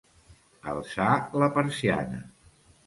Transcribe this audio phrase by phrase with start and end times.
[0.71, 1.11] Alçar
[1.43, 2.23] la persiana.